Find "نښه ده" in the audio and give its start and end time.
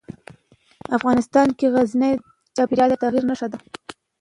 3.29-3.57